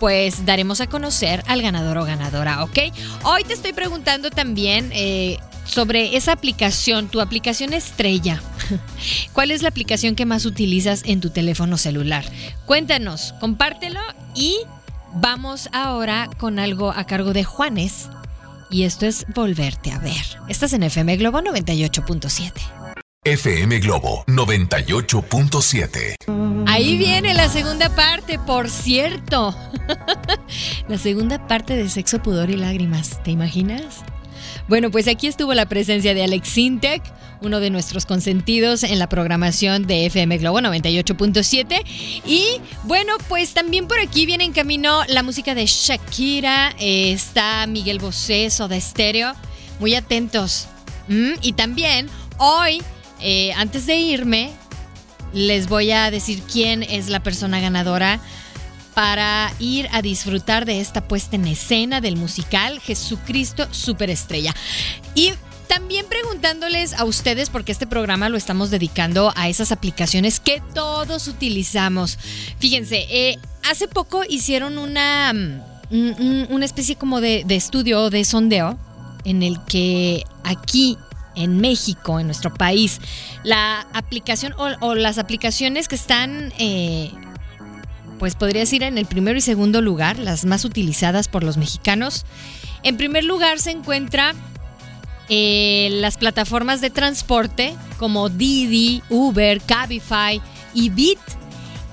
pues 0.00 0.44
daremos 0.44 0.80
a 0.80 0.88
conocer 0.88 1.44
al 1.46 1.62
ganador 1.62 1.98
o 1.98 2.04
ganadora, 2.04 2.64
¿ok? 2.64 2.78
Hoy 3.22 3.44
te 3.44 3.54
estoy 3.54 3.72
preguntando 3.72 4.30
también 4.30 4.90
eh, 4.92 5.38
sobre 5.66 6.16
esa 6.16 6.32
aplicación, 6.32 7.08
tu 7.08 7.20
aplicación 7.20 7.72
estrella. 7.72 8.42
¿Cuál 9.32 9.50
es 9.50 9.62
la 9.62 9.68
aplicación 9.68 10.14
que 10.14 10.26
más 10.26 10.46
utilizas 10.46 11.02
en 11.04 11.20
tu 11.20 11.30
teléfono 11.30 11.76
celular? 11.76 12.24
Cuéntanos, 12.64 13.34
compártelo 13.40 14.00
y 14.34 14.56
vamos 15.14 15.68
ahora 15.72 16.30
con 16.38 16.58
algo 16.58 16.90
a 16.90 17.04
cargo 17.04 17.32
de 17.32 17.44
Juanes. 17.44 18.08
Y 18.70 18.82
esto 18.82 19.06
es 19.06 19.26
Volverte 19.34 19.92
a 19.92 19.98
ver. 19.98 20.24
Estás 20.48 20.72
en 20.72 20.82
FM 20.82 21.16
Globo 21.16 21.40
98.7. 21.40 22.52
FM 23.24 23.80
Globo 23.80 24.24
98.7. 24.28 26.64
Ahí 26.68 26.96
viene 26.96 27.34
la 27.34 27.48
segunda 27.48 27.94
parte, 27.94 28.38
por 28.38 28.70
cierto. 28.70 29.56
la 30.88 30.98
segunda 30.98 31.48
parte 31.48 31.76
de 31.76 31.88
Sexo, 31.88 32.22
Pudor 32.22 32.50
y 32.50 32.56
Lágrimas. 32.56 33.20
¿Te 33.24 33.32
imaginas? 33.32 34.04
Bueno, 34.68 34.90
pues 34.90 35.08
aquí 35.08 35.26
estuvo 35.26 35.54
la 35.54 35.66
presencia 35.66 36.14
de 36.14 36.24
Alex 36.24 36.48
Sintek, 36.48 37.02
uno 37.40 37.60
de 37.60 37.70
nuestros 37.70 38.06
consentidos 38.06 38.82
en 38.82 38.98
la 38.98 39.08
programación 39.08 39.86
de 39.86 40.06
FM 40.06 40.38
Globo 40.38 40.60
98.7. 40.60 41.82
Y 42.24 42.60
bueno, 42.84 43.14
pues 43.28 43.54
también 43.54 43.86
por 43.88 43.98
aquí 44.00 44.26
viene 44.26 44.44
en 44.44 44.52
camino 44.52 45.02
la 45.08 45.22
música 45.22 45.54
de 45.54 45.66
Shakira, 45.66 46.74
eh, 46.78 47.12
está 47.12 47.66
Miguel 47.66 47.98
Bosé, 47.98 48.50
Soda 48.50 48.80
Stereo. 48.80 49.34
Muy 49.78 49.94
atentos. 49.94 50.68
Mm, 51.08 51.32
y 51.42 51.52
también 51.52 52.08
hoy, 52.38 52.82
eh, 53.20 53.52
antes 53.52 53.86
de 53.86 53.96
irme, 53.96 54.50
les 55.32 55.68
voy 55.68 55.90
a 55.90 56.10
decir 56.10 56.42
quién 56.50 56.82
es 56.82 57.08
la 57.08 57.20
persona 57.20 57.60
ganadora 57.60 58.20
para 58.96 59.52
ir 59.58 59.90
a 59.92 60.00
disfrutar 60.00 60.64
de 60.64 60.80
esta 60.80 61.06
puesta 61.06 61.36
en 61.36 61.46
escena 61.46 62.00
del 62.00 62.16
musical 62.16 62.80
Jesucristo 62.80 63.68
Superestrella. 63.70 64.54
Y 65.14 65.34
también 65.68 66.06
preguntándoles 66.08 66.94
a 66.94 67.04
ustedes, 67.04 67.50
porque 67.50 67.72
este 67.72 67.86
programa 67.86 68.30
lo 68.30 68.38
estamos 68.38 68.70
dedicando 68.70 69.34
a 69.36 69.50
esas 69.50 69.70
aplicaciones 69.70 70.40
que 70.40 70.62
todos 70.72 71.28
utilizamos. 71.28 72.18
Fíjense, 72.58 73.04
eh, 73.10 73.38
hace 73.70 73.86
poco 73.86 74.22
hicieron 74.26 74.78
una, 74.78 75.30
mm, 75.34 76.46
una 76.48 76.64
especie 76.64 76.96
como 76.96 77.20
de, 77.20 77.44
estudio, 77.50 78.08
de 78.08 78.24
sondeo, 78.24 78.78
en 79.26 79.42
el 79.42 79.62
que 79.66 80.22
aquí 80.42 80.96
en 81.34 81.60
México, 81.60 82.18
en 82.18 82.28
nuestro 82.28 82.54
país, 82.54 82.98
la 83.44 83.86
aplicación 83.92 84.54
o, 84.56 84.94
las 84.94 85.18
aplicaciones 85.18 85.86
que 85.86 85.96
están 85.96 86.54
eh, 86.58 87.12
pues 88.18 88.34
podrías 88.34 88.72
ir 88.72 88.82
en 88.82 88.98
el 88.98 89.06
primero 89.06 89.38
y 89.38 89.42
segundo 89.42 89.80
lugar, 89.80 90.18
las 90.18 90.44
más 90.44 90.64
utilizadas 90.64 91.28
por 91.28 91.44
los 91.44 91.56
mexicanos. 91.56 92.24
En 92.82 92.96
primer 92.96 93.24
lugar 93.24 93.58
se 93.58 93.70
encuentra 93.70 94.34
eh, 95.28 95.88
las 95.90 96.16
plataformas 96.18 96.80
de 96.80 96.90
transporte 96.90 97.74
como 97.98 98.28
Didi, 98.28 99.02
Uber, 99.10 99.60
Cabify 99.60 100.40
y 100.72 100.90
Bit. 100.90 101.18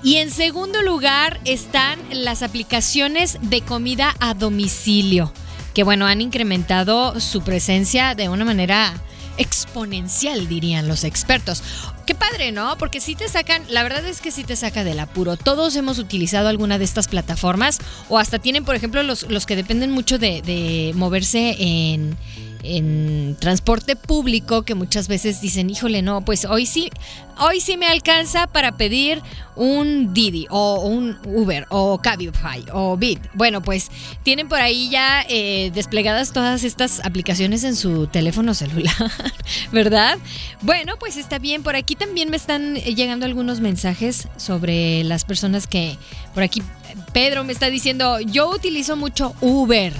Y 0.02 0.16
en 0.16 0.30
segundo 0.30 0.82
lugar 0.82 1.40
están 1.44 1.98
las 2.12 2.42
aplicaciones 2.42 3.38
de 3.40 3.62
comida 3.62 4.14
a 4.20 4.34
domicilio, 4.34 5.32
que 5.72 5.82
bueno, 5.82 6.06
han 6.06 6.20
incrementado 6.20 7.18
su 7.20 7.42
presencia 7.42 8.14
de 8.14 8.28
una 8.28 8.44
manera 8.44 8.94
exponencial, 9.38 10.48
dirían 10.48 10.88
los 10.88 11.04
expertos. 11.04 11.62
Qué 12.06 12.14
padre, 12.14 12.52
¿no? 12.52 12.76
Porque 12.78 13.00
si 13.00 13.14
te 13.14 13.28
sacan, 13.28 13.62
la 13.68 13.82
verdad 13.82 14.04
es 14.06 14.20
que 14.20 14.30
sí 14.30 14.44
te 14.44 14.56
saca 14.56 14.84
del 14.84 15.00
apuro. 15.00 15.36
Todos 15.36 15.74
hemos 15.76 15.98
utilizado 15.98 16.48
alguna 16.48 16.78
de 16.78 16.84
estas 16.84 17.08
plataformas 17.08 17.78
o 18.08 18.18
hasta 18.18 18.38
tienen, 18.38 18.64
por 18.64 18.74
ejemplo, 18.74 19.02
los, 19.02 19.28
los 19.30 19.46
que 19.46 19.56
dependen 19.56 19.90
mucho 19.90 20.18
de, 20.18 20.42
de 20.42 20.92
moverse 20.94 21.56
en 21.58 22.16
en 22.64 23.36
transporte 23.38 23.94
público 23.94 24.62
que 24.62 24.74
muchas 24.74 25.06
veces 25.06 25.40
dicen, 25.40 25.70
híjole, 25.70 26.02
no, 26.02 26.24
pues 26.24 26.44
hoy 26.44 26.66
sí, 26.66 26.90
hoy 27.38 27.60
sí 27.60 27.76
me 27.76 27.86
alcanza 27.86 28.46
para 28.46 28.76
pedir 28.76 29.22
un 29.56 30.12
Didi 30.14 30.46
o 30.50 30.80
un 30.86 31.18
Uber 31.26 31.66
o 31.68 31.98
Cabify 31.98 32.64
o 32.72 32.96
Bit. 32.96 33.20
Bueno, 33.34 33.62
pues 33.62 33.90
tienen 34.22 34.48
por 34.48 34.60
ahí 34.60 34.88
ya 34.90 35.24
eh, 35.28 35.70
desplegadas 35.74 36.32
todas 36.32 36.64
estas 36.64 37.00
aplicaciones 37.04 37.64
en 37.64 37.76
su 37.76 38.06
teléfono 38.06 38.54
celular, 38.54 38.94
¿verdad? 39.72 40.18
Bueno, 40.62 40.94
pues 40.98 41.16
está 41.16 41.38
bien. 41.38 41.62
Por 41.62 41.76
aquí 41.76 41.94
también 41.96 42.30
me 42.30 42.36
están 42.36 42.74
llegando 42.76 43.26
algunos 43.26 43.60
mensajes 43.60 44.28
sobre 44.36 45.04
las 45.04 45.24
personas 45.24 45.66
que, 45.66 45.98
por 46.32 46.42
aquí, 46.42 46.62
Pedro 47.12 47.44
me 47.44 47.52
está 47.52 47.70
diciendo, 47.70 48.20
yo 48.20 48.50
utilizo 48.50 48.96
mucho 48.96 49.34
Uber. 49.40 49.92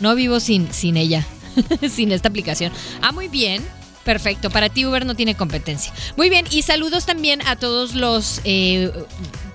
No 0.00 0.14
vivo 0.16 0.40
sin, 0.40 0.72
sin 0.72 0.96
ella. 0.96 1.24
sin 1.90 2.12
esta 2.12 2.28
aplicación. 2.28 2.72
Ah, 3.02 3.12
muy 3.12 3.28
bien. 3.28 3.64
Perfecto, 4.04 4.50
para 4.50 4.68
ti 4.68 4.84
Uber 4.84 5.06
no 5.06 5.14
tiene 5.14 5.34
competencia. 5.34 5.90
Muy 6.18 6.28
bien, 6.28 6.44
y 6.50 6.60
saludos 6.60 7.06
también 7.06 7.40
a 7.46 7.56
todos 7.56 7.94
los, 7.94 8.42
eh, 8.44 8.92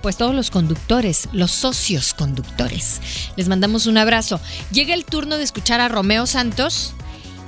pues 0.02 0.16
todos 0.16 0.34
los 0.34 0.50
conductores, 0.50 1.28
los 1.32 1.52
socios 1.52 2.14
conductores. 2.14 3.00
Les 3.36 3.48
mandamos 3.48 3.86
un 3.86 3.96
abrazo. 3.96 4.40
Llega 4.72 4.94
el 4.94 5.04
turno 5.04 5.38
de 5.38 5.44
escuchar 5.44 5.80
a 5.80 5.88
Romeo 5.88 6.26
Santos 6.26 6.94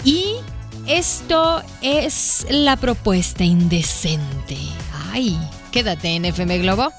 y 0.04 0.26
esto 0.86 1.62
es 1.80 2.46
la 2.50 2.76
propuesta 2.76 3.42
indecente. 3.42 4.56
Ay, 5.12 5.36
quédate 5.72 6.14
en 6.14 6.24
FM 6.24 6.58
Globo 6.58 6.92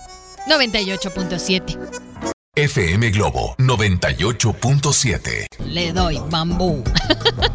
98.7. 0.50 2.12
FM 2.55 3.10
Globo 3.10 3.55
98.7. 3.57 5.48
Le 5.65 5.91
doy 5.91 6.19
bambú. 6.29 6.83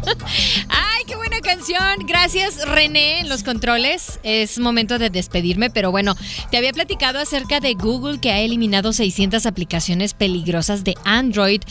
Ay, 0.67 1.03
qué 1.07 1.15
buena 1.15 1.39
canción. 1.39 2.05
Gracias 2.05 2.67
René 2.67 3.21
en 3.21 3.29
los 3.29 3.43
controles. 3.43 4.19
Es 4.23 4.59
momento 4.59 4.99
de 4.99 5.09
despedirme, 5.09 5.69
pero 5.69 5.91
bueno, 5.91 6.17
te 6.51 6.57
había 6.57 6.73
platicado 6.73 7.17
acerca 7.19 7.61
de 7.61 7.75
Google 7.75 8.19
que 8.19 8.31
ha 8.31 8.41
eliminado 8.41 8.91
600 8.91 9.45
aplicaciones 9.45 10.13
peligrosas 10.13 10.83
de 10.83 10.97
Android, 11.05 11.61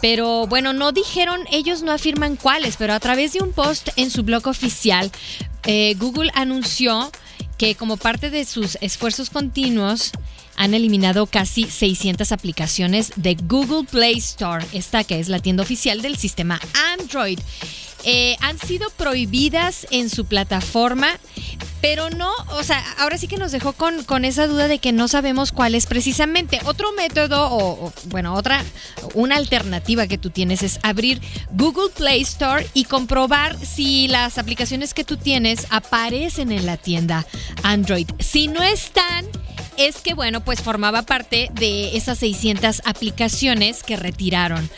pero 0.00 0.46
bueno, 0.46 0.72
no 0.72 0.92
dijeron, 0.92 1.40
ellos 1.50 1.82
no 1.82 1.90
afirman 1.90 2.36
cuáles, 2.36 2.76
pero 2.76 2.92
a 2.92 3.00
través 3.00 3.32
de 3.32 3.42
un 3.42 3.50
post 3.50 3.88
en 3.96 4.12
su 4.12 4.22
blog 4.22 4.46
oficial, 4.46 5.10
eh, 5.64 5.96
Google 5.98 6.30
anunció 6.36 7.10
que 7.58 7.74
como 7.74 7.96
parte 7.96 8.30
de 8.30 8.44
sus 8.44 8.78
esfuerzos 8.80 9.30
continuos, 9.30 10.12
han 10.56 10.74
eliminado 10.74 11.26
casi 11.26 11.64
600 11.64 12.32
aplicaciones 12.32 13.12
de 13.16 13.34
Google 13.34 13.84
Play 13.84 14.18
Store, 14.18 14.64
esta 14.72 15.04
que 15.04 15.20
es 15.20 15.28
la 15.28 15.38
tienda 15.38 15.62
oficial 15.62 16.02
del 16.02 16.16
sistema 16.16 16.60
Android. 16.92 17.38
Eh, 18.08 18.36
han 18.40 18.56
sido 18.56 18.88
prohibidas 18.90 19.86
en 19.90 20.10
su 20.10 20.26
plataforma, 20.26 21.18
pero 21.80 22.08
no, 22.10 22.30
o 22.52 22.62
sea, 22.62 22.80
ahora 22.98 23.18
sí 23.18 23.26
que 23.26 23.36
nos 23.36 23.50
dejó 23.50 23.72
con, 23.72 24.04
con 24.04 24.24
esa 24.24 24.46
duda 24.46 24.68
de 24.68 24.78
que 24.78 24.92
no 24.92 25.08
sabemos 25.08 25.50
cuál 25.50 25.74
es 25.74 25.86
precisamente. 25.86 26.60
Otro 26.66 26.92
método, 26.92 27.48
o, 27.50 27.92
bueno, 28.04 28.34
otra, 28.34 28.62
una 29.14 29.34
alternativa 29.34 30.06
que 30.06 30.18
tú 30.18 30.30
tienes 30.30 30.62
es 30.62 30.78
abrir 30.84 31.20
Google 31.50 31.90
Play 31.96 32.22
Store 32.22 32.64
y 32.74 32.84
comprobar 32.84 33.58
si 33.58 34.06
las 34.06 34.38
aplicaciones 34.38 34.94
que 34.94 35.02
tú 35.02 35.16
tienes 35.16 35.66
aparecen 35.70 36.52
en 36.52 36.64
la 36.64 36.76
tienda 36.76 37.26
Android. 37.64 38.06
Si 38.20 38.46
no 38.46 38.62
están, 38.62 39.26
es 39.76 40.00
que, 40.00 40.14
bueno, 40.14 40.40
pues 40.44 40.60
formaba 40.62 41.02
parte 41.02 41.50
de 41.52 41.96
esas 41.96 42.18
600 42.18 42.82
aplicaciones 42.84 43.82
que 43.82 43.96
retiraron 43.96 44.68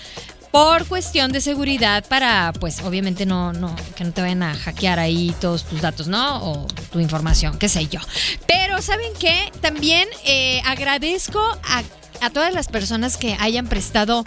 por 0.51 0.87
cuestión 0.87 1.31
de 1.31 1.41
seguridad 1.41 2.05
para, 2.09 2.53
pues 2.59 2.81
obviamente 2.83 3.27
no, 3.27 3.53
no, 3.53 3.75
que 3.97 4.05
no 4.05 4.13
te 4.13 4.23
vayan 4.23 4.43
a 4.43 4.55
hackear 4.55 4.99
ahí 4.99 5.35
todos 5.41 5.65
tus 5.65 5.81
datos, 5.81 6.09
¿no? 6.09 6.43
O 6.43 6.67
tu 6.91 7.01
información, 7.01 7.59
qué 7.59 7.69
sé 7.69 7.87
yo. 7.87 8.01
Pero 8.47 8.81
¿saben 8.81 9.13
qué? 9.19 9.53
También 9.61 10.09
eh, 10.25 10.63
agradezco 10.65 11.41
a, 11.41 11.83
a 12.21 12.31
todas 12.31 12.55
las 12.55 12.69
personas 12.69 13.17
que 13.17 13.37
hayan 13.41 13.67
prestado 13.67 14.25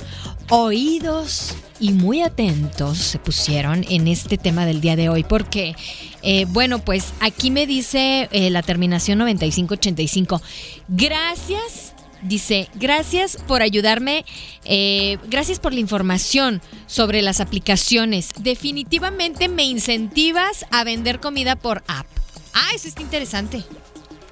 oídos 0.49 1.55
y 1.81 1.91
muy 1.91 2.21
atentos 2.21 2.97
se 2.99 3.19
pusieron 3.19 3.83
en 3.89 4.07
este 4.07 4.37
tema 4.37 4.65
del 4.65 4.79
día 4.79 4.95
de 4.95 5.09
hoy 5.09 5.23
porque, 5.23 5.75
eh, 6.21 6.45
bueno, 6.47 6.79
pues 6.79 7.11
aquí 7.19 7.51
me 7.51 7.65
dice 7.65 8.29
eh, 8.31 8.49
la 8.51 8.61
terminación 8.61 9.17
9585. 9.17 10.41
Gracias 10.87 11.93
Dice, 12.23 12.69
gracias 12.75 13.35
por 13.47 13.63
ayudarme, 13.63 14.25
eh, 14.63 15.17
gracias 15.27 15.59
por 15.59 15.73
la 15.73 15.79
información 15.79 16.61
sobre 16.85 17.23
las 17.23 17.39
aplicaciones. 17.39 18.29
Definitivamente 18.37 19.47
me 19.47 19.63
incentivas 19.63 20.65
a 20.69 20.83
vender 20.83 21.19
comida 21.19 21.55
por 21.55 21.83
app. 21.87 22.05
Ah, 22.53 22.69
eso 22.75 22.87
está 22.87 23.01
interesante. 23.01 23.63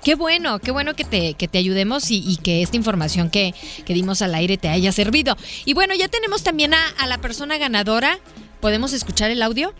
Qué 0.04 0.16
bueno, 0.16 0.60
qué 0.60 0.72
bueno 0.72 0.96
que 0.96 1.04
te, 1.04 1.34
que 1.34 1.48
te 1.48 1.58
ayudemos 1.58 2.10
y, 2.10 2.38
que 2.38 2.62
esta 2.62 2.78
información 2.78 3.30
que, 3.30 3.54
que, 3.86 3.94
dimos 3.94 4.22
al 4.22 4.34
aire 4.36 4.58
te 4.58 4.70
haya 4.70 4.92
servido. 4.92 5.36
Y 5.66 5.74
bueno, 5.74 5.94
ya 5.96 6.08
tenemos 6.08 6.44
también 6.44 6.74
a, 6.74 6.80
a 6.98 7.08
la 7.08 7.18
persona 7.18 7.58
ganadora. 7.58 8.20
¿Podemos 8.62 8.94
escuchar 8.94 9.32
el 9.32 9.42
audio? 9.42 9.74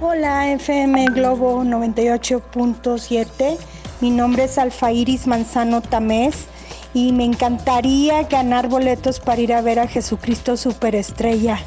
Hola, 0.00 0.50
FM 0.52 1.06
Globo 1.06 1.62
98.7. 1.62 3.56
Mi 4.00 4.10
nombre 4.10 4.44
es 4.44 4.58
Alfairis 4.58 5.28
Manzano 5.28 5.80
Tamés 5.80 6.46
y 6.94 7.12
me 7.12 7.24
encantaría 7.24 8.24
ganar 8.24 8.68
boletos 8.68 9.20
para 9.20 9.40
ir 9.40 9.52
a 9.52 9.62
ver 9.62 9.78
a 9.78 9.86
Jesucristo 9.86 10.56
Superestrella 10.56 11.60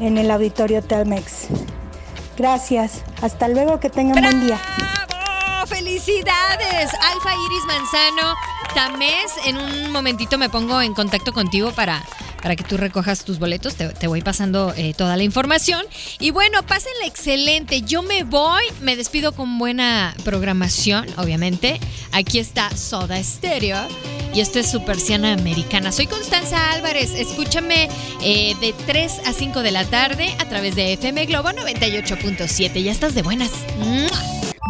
en 0.00 0.18
el 0.18 0.30
Auditorio 0.30 0.82
Telmex. 0.82 1.48
Gracias. 2.36 3.02
Hasta 3.22 3.48
luego, 3.48 3.80
que 3.80 3.90
tengan 3.90 4.22
buen 4.22 4.46
día. 4.46 4.60
¡Felicidades! 5.78 6.90
Alfa 7.00 7.30
Iris 7.46 7.64
Manzano. 7.68 8.34
Tamés, 8.74 9.30
en 9.46 9.56
un 9.56 9.92
momentito 9.92 10.36
me 10.36 10.48
pongo 10.48 10.82
en 10.82 10.92
contacto 10.92 11.32
contigo 11.32 11.70
para, 11.70 12.04
para 12.42 12.56
que 12.56 12.64
tú 12.64 12.76
recojas 12.76 13.24
tus 13.24 13.38
boletos. 13.38 13.76
Te, 13.76 14.06
voy 14.08 14.20
pasando 14.20 14.74
eh, 14.76 14.92
toda 14.98 15.16
la 15.16 15.22
información. 15.22 15.86
Y 16.18 16.32
bueno, 16.32 16.64
pásenla 16.64 17.06
excelente. 17.06 17.82
Yo 17.82 18.02
me 18.02 18.24
voy, 18.24 18.64
me 18.80 18.96
despido 18.96 19.30
con 19.30 19.56
buena 19.56 20.16
programación, 20.24 21.06
obviamente. 21.16 21.78
Aquí 22.10 22.40
está 22.40 22.76
Soda 22.76 23.22
Stereo. 23.22 23.78
Y 24.34 24.40
esto 24.40 24.58
es 24.58 24.68
su 24.68 24.84
persiana 24.84 25.32
americana. 25.32 25.92
Soy 25.92 26.08
Constanza 26.08 26.72
Álvarez. 26.72 27.12
Escúchame 27.14 27.88
eh, 28.20 28.56
de 28.60 28.74
3 28.88 29.20
a 29.26 29.32
5 29.32 29.62
de 29.62 29.70
la 29.70 29.84
tarde 29.84 30.34
a 30.40 30.48
través 30.48 30.74
de 30.74 30.94
FM 30.94 31.26
Globo 31.26 31.50
98.7. 31.50 32.82
Ya 32.82 32.90
estás 32.90 33.14
de 33.14 33.22
buenas. 33.22 33.52